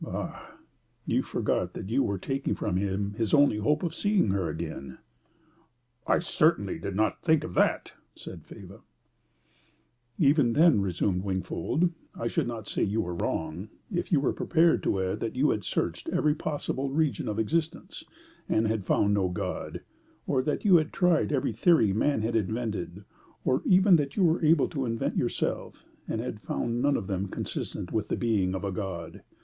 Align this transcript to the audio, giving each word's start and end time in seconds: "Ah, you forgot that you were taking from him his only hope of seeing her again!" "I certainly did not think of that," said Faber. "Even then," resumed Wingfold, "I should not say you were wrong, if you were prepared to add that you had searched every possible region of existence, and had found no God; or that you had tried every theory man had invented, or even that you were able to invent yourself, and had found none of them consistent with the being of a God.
"Ah, 0.03 0.55
you 1.05 1.21
forgot 1.21 1.73
that 1.73 1.89
you 1.91 2.01
were 2.01 2.17
taking 2.17 2.55
from 2.55 2.75
him 2.75 3.13
his 3.19 3.35
only 3.35 3.57
hope 3.57 3.83
of 3.83 3.93
seeing 3.93 4.29
her 4.29 4.49
again!" 4.49 4.97
"I 6.07 6.17
certainly 6.17 6.79
did 6.79 6.95
not 6.95 7.21
think 7.21 7.43
of 7.43 7.53
that," 7.53 7.91
said 8.15 8.43
Faber. 8.43 8.79
"Even 10.17 10.53
then," 10.53 10.81
resumed 10.81 11.23
Wingfold, 11.23 11.91
"I 12.15 12.25
should 12.25 12.47
not 12.47 12.67
say 12.67 12.81
you 12.81 13.01
were 13.01 13.13
wrong, 13.13 13.69
if 13.93 14.11
you 14.11 14.19
were 14.19 14.33
prepared 14.33 14.81
to 14.81 14.99
add 15.03 15.19
that 15.19 15.35
you 15.35 15.51
had 15.51 15.63
searched 15.63 16.09
every 16.09 16.33
possible 16.33 16.89
region 16.89 17.27
of 17.27 17.37
existence, 17.37 18.03
and 18.49 18.65
had 18.67 18.87
found 18.87 19.13
no 19.13 19.29
God; 19.29 19.81
or 20.25 20.41
that 20.41 20.65
you 20.65 20.77
had 20.77 20.91
tried 20.91 21.31
every 21.31 21.53
theory 21.53 21.93
man 21.93 22.23
had 22.23 22.35
invented, 22.35 23.03
or 23.45 23.61
even 23.65 23.97
that 23.97 24.15
you 24.15 24.23
were 24.23 24.43
able 24.43 24.67
to 24.69 24.87
invent 24.87 25.15
yourself, 25.15 25.85
and 26.07 26.21
had 26.21 26.41
found 26.41 26.81
none 26.81 26.97
of 26.97 27.05
them 27.05 27.27
consistent 27.27 27.91
with 27.93 28.07
the 28.07 28.17
being 28.17 28.55
of 28.55 28.63
a 28.63 28.71
God. 28.71 29.21